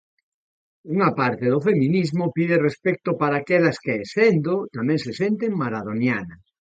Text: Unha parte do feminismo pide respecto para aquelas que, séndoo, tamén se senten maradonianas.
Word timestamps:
Unha 0.93 1.09
parte 1.19 1.45
do 1.53 1.59
feminismo 1.67 2.23
pide 2.37 2.55
respecto 2.67 3.09
para 3.21 3.35
aquelas 3.37 3.77
que, 3.85 3.95
séndoo, 4.15 4.59
tamén 4.75 4.99
se 5.05 5.11
senten 5.21 5.51
maradonianas. 5.61 6.41